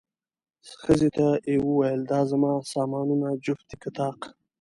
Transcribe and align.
ښځې 0.81 1.09
ته 1.17 1.27
یې 1.49 1.55
وویل، 1.67 2.01
دا 2.11 2.19
زما 2.31 2.51
سامانونه 2.73 3.27
جفت 3.45 3.65
دي 3.69 3.75
که 3.81 3.89
طاق؟ 3.97 4.19